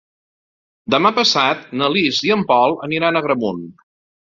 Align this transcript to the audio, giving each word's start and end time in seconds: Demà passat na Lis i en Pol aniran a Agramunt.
Demà 0.93 1.11
passat 1.17 1.61
na 1.83 1.91
Lis 1.97 2.23
i 2.31 2.35
en 2.39 2.47
Pol 2.55 2.75
aniran 2.91 3.23
a 3.23 3.25
Agramunt. 3.25 3.65